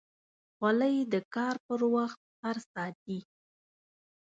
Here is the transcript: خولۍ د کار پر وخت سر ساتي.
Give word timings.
خولۍ 0.55 0.95
د 1.13 1.15
کار 1.35 1.55
پر 1.67 1.81
وخت 1.95 2.19
سر 2.39 2.57
ساتي. 2.71 3.19